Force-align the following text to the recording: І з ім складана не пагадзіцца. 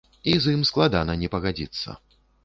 І 0.29 0.31
з 0.43 0.53
ім 0.55 0.61
складана 0.69 1.15
не 1.25 1.29
пагадзіцца. 1.35 1.95